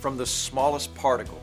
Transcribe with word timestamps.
From 0.00 0.16
the 0.16 0.24
smallest 0.24 0.94
particle 0.94 1.42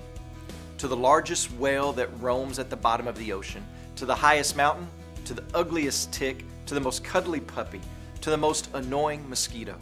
to 0.80 0.88
the 0.88 0.98
largest 0.98 1.52
whale 1.54 1.94
that 1.94 2.10
roams 2.20 2.58
at 2.58 2.72
the 2.72 2.76
bottom 2.76 3.08
of 3.08 3.16
the 3.18 3.32
ocean, 3.32 3.64
to 3.96 4.06
the 4.06 4.16
highest 4.16 4.56
mountain, 4.56 4.88
to 5.26 5.36
the 5.36 5.44
ugliest 5.54 6.12
tick, 6.12 6.44
to 6.66 6.74
the 6.74 6.80
most 6.80 7.04
cuddly 7.04 7.40
puppy, 7.40 7.80
to 8.22 8.32
the 8.32 8.38
most 8.38 8.70
annoying 8.74 9.30
mosquito. 9.30 9.78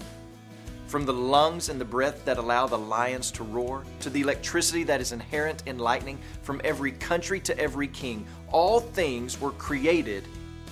From 0.88 1.06
the 1.06 1.14
lungs 1.14 1.70
and 1.70 1.80
the 1.80 1.86
breath 1.86 2.26
that 2.26 2.38
allow 2.38 2.68
the 2.68 2.78
lions 2.78 3.32
to 3.32 3.44
roar, 3.44 3.86
to 4.02 4.10
the 4.10 4.20
electricity 4.20 4.84
that 4.84 5.00
is 5.00 5.14
inherent 5.14 5.64
in 5.66 5.80
lightning, 5.80 6.20
from 6.42 6.60
every 6.66 6.92
country 6.92 7.40
to 7.40 7.58
every 7.58 7.88
king, 7.88 8.28
all 8.52 8.82
things 8.82 9.40
were 9.40 9.52
created 9.52 10.26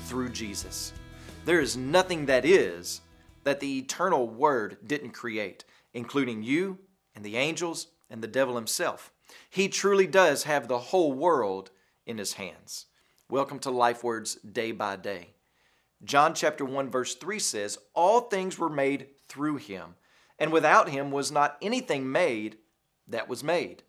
through 0.08 0.30
Jesus. 0.30 0.92
There 1.46 1.62
is 1.62 1.78
nothing 1.78 2.26
that 2.26 2.44
is 2.44 3.00
that 3.46 3.62
the 3.62 3.80
eternal 3.80 4.28
Word 4.28 4.78
didn't 4.88 5.12
create, 5.12 5.64
including 5.94 6.44
you 6.44 6.80
and 7.16 7.24
the 7.24 7.38
angels 7.38 7.88
and 8.10 8.22
the 8.22 8.28
devil 8.28 8.56
himself. 8.56 9.12
He 9.50 9.68
truly 9.68 10.08
does 10.08 10.44
have 10.44 10.68
the 10.68 10.80
whole 10.80 11.14
world 11.14 11.72
in 12.06 12.18
his 12.18 12.34
hands. 12.34 12.88
Welcome 13.30 13.60
to 13.60 13.72
Life 13.72 14.04
Words 14.04 14.36
Day 14.36 14.72
by 14.72 14.96
Day. 14.96 15.34
John 16.04 16.36
chapter 16.36 16.66
1 16.66 16.90
verse 16.90 17.16
3 17.16 17.40
says, 17.40 17.78
"All 17.94 18.22
things 18.22 18.60
were 18.60 18.70
made 18.70 19.10
through 19.28 19.58
him, 19.58 19.96
and 20.38 20.52
without 20.52 20.90
him 20.90 21.12
was 21.12 21.32
not 21.32 21.58
anything 21.62 22.12
made 22.12 22.58
that 23.08 23.30
was 23.30 23.44
made." 23.44 23.84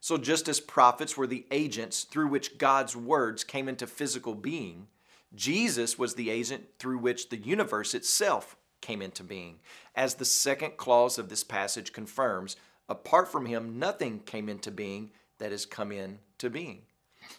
So 0.00 0.16
just 0.16 0.48
as 0.48 0.60
prophets 0.60 1.16
were 1.16 1.26
the 1.26 1.46
agents 1.50 2.04
through 2.04 2.28
which 2.28 2.58
God's 2.58 2.96
words 2.96 3.44
came 3.44 3.68
into 3.68 3.86
physical 3.86 4.34
being, 4.34 4.88
Jesus 5.34 5.98
was 5.98 6.14
the 6.14 6.30
agent 6.30 6.78
through 6.78 6.98
which 6.98 7.28
the 7.28 7.36
universe 7.36 7.94
itself 7.94 8.56
came 8.84 9.00
into 9.00 9.24
being. 9.24 9.56
As 9.94 10.14
the 10.14 10.26
second 10.26 10.76
clause 10.76 11.18
of 11.18 11.30
this 11.30 11.42
passage 11.42 11.94
confirms, 11.94 12.56
apart 12.86 13.32
from 13.32 13.46
him, 13.46 13.78
nothing 13.78 14.20
came 14.20 14.48
into 14.50 14.70
being 14.70 15.10
that 15.38 15.52
has 15.52 15.64
come 15.64 15.90
into 15.90 16.50
being. 16.50 16.82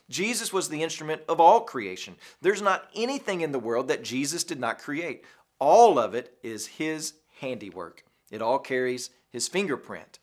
Jesus 0.10 0.52
was 0.52 0.70
the 0.70 0.82
instrument 0.82 1.22
of 1.30 1.40
all 1.40 1.62
creation. 1.62 2.16
There's 2.42 2.64
not 2.64 2.90
anything 2.96 3.42
in 3.42 3.52
the 3.52 3.60
world 3.60 3.88
that 3.90 4.04
Jesus 4.04 4.44
did 4.44 4.60
not 4.60 4.80
create. 4.80 5.24
All 5.60 6.00
of 6.00 6.16
it 6.16 6.36
is 6.42 6.66
his 6.66 7.14
handiwork. 7.40 8.04
It 8.32 8.42
all 8.42 8.58
carries 8.58 9.12
his 9.30 9.48
fingerprint. 9.48 10.18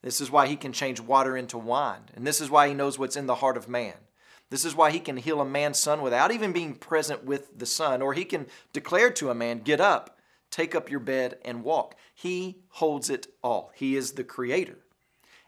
This 0.00 0.18
is 0.18 0.30
why 0.30 0.46
he 0.46 0.56
can 0.56 0.72
change 0.72 0.98
water 0.98 1.36
into 1.36 1.58
wine, 1.58 2.04
and 2.14 2.26
this 2.26 2.40
is 2.40 2.50
why 2.50 2.68
he 2.68 2.74
knows 2.74 2.98
what's 2.98 3.16
in 3.16 3.26
the 3.26 3.36
heart 3.36 3.58
of 3.58 3.68
man. 3.68 3.94
This 4.48 4.64
is 4.64 4.74
why 4.74 4.90
he 4.90 5.00
can 5.00 5.18
heal 5.18 5.42
a 5.42 5.44
man's 5.44 5.78
son 5.78 6.00
without 6.00 6.30
even 6.30 6.52
being 6.52 6.74
present 6.74 7.24
with 7.24 7.58
the 7.58 7.66
son, 7.66 8.00
or 8.00 8.14
he 8.14 8.24
can 8.24 8.46
declare 8.72 9.10
to 9.10 9.30
a 9.30 9.34
man, 9.34 9.60
Get 9.60 9.80
up, 9.80 10.18
take 10.54 10.76
up 10.76 10.88
your 10.88 11.00
bed, 11.00 11.36
and 11.44 11.64
walk. 11.64 11.96
He 12.14 12.58
holds 12.68 13.10
it 13.10 13.26
all. 13.42 13.72
He 13.74 13.96
is 13.96 14.12
the 14.12 14.22
creator, 14.22 14.78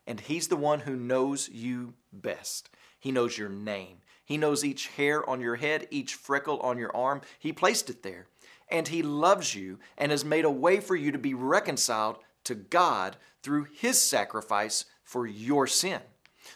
and 0.05 0.19
he's 0.19 0.49
the 0.49 0.57
one 0.57 0.81
who 0.81 0.97
knows 0.97 1.49
you 1.49 1.95
best. 2.13 2.69
He 2.99 3.13
knows 3.13 3.39
your 3.39 3.49
name, 3.49 3.99
he 4.25 4.37
knows 4.37 4.65
each 4.65 4.89
hair 4.89 5.29
on 5.31 5.41
your 5.41 5.55
head, 5.55 5.87
each 5.93 6.15
freckle 6.15 6.59
on 6.59 6.77
your 6.77 6.95
arm. 6.97 7.21
He 7.39 7.53
placed 7.53 7.89
it 7.89 8.03
there, 8.03 8.27
and 8.69 8.89
he 8.89 9.01
loves 9.01 9.55
you 9.55 9.79
and 9.97 10.11
has 10.11 10.25
made 10.25 10.45
a 10.45 10.51
way 10.51 10.81
for 10.81 10.97
you 10.97 11.13
to 11.13 11.19
be 11.19 11.35
reconciled 11.35 12.19
to 12.43 12.57
God 12.57 13.17
through 13.45 13.69
his 13.73 14.03
sacrifice 14.03 14.87
for 15.05 15.25
your 15.25 15.69
sin. 15.69 16.01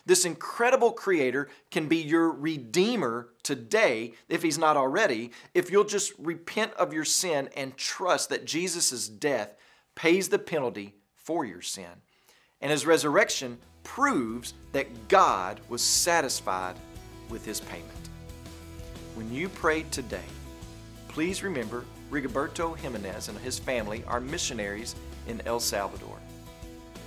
This 0.07 0.25
incredible 0.25 0.93
creator 0.93 1.49
can 1.71 1.89
be 1.89 1.99
your 1.99 2.31
redeemer 2.31 3.29
today, 3.43 4.13
if 4.29 4.43
he's 4.43 4.59
not 4.59 4.77
already, 4.77 5.33
if 5.55 5.71
you'll 5.71 5.85
just 5.85 6.13
repent 6.19 6.73
of 6.75 6.93
your 6.93 7.05
sin 7.05 7.49
and 7.57 7.77
trust 7.77 8.29
that 8.29 8.45
Jesus' 8.45 9.09
death 9.09 9.55
pays 9.95 10.29
the 10.29 10.39
penalty 10.39 10.95
for 11.15 11.45
your 11.45 11.63
sin. 11.63 12.03
And 12.61 12.71
his 12.71 12.87
resurrection 12.87 13.59
proves 13.83 14.55
that 14.73 15.09
God 15.09 15.61
was 15.69 15.83
satisfied 15.83 16.77
with 17.29 17.45
his 17.45 17.61
payment. 17.61 17.91
When 19.15 19.33
you 19.33 19.49
pray 19.49 19.85
today, 19.91 20.25
please 21.09 21.43
remember 21.43 21.85
Rigoberto 22.11 22.77
Jimenez 22.77 23.29
and 23.29 23.39
his 23.39 23.59
family 23.59 24.05
are 24.07 24.21
missionaries 24.21 24.95
in 25.27 25.41
El 25.47 25.61
Salvador. 25.61 26.19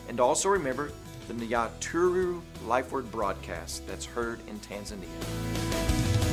And 0.08 0.20
also 0.20 0.50
remember 0.50 0.92
the 1.28 1.34
Nyaturu 1.34 2.42
Life 2.66 2.92
Word 2.92 3.10
broadcast 3.12 3.88
that's 3.88 4.06
heard 4.06 4.40
in 4.48 4.60
Tanzania. 4.60 6.33